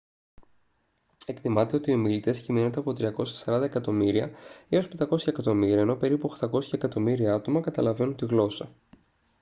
[1.25, 2.91] εκτιμάται ότι οι ομιλητές κυμαίνονται από
[3.45, 4.31] 340 εκατομμύρια
[4.69, 8.69] έως 500 εκατομμύρια ενώ περίπου 800 εκατομμύρια άτομα καταλαβαίνουν τη γλώσσα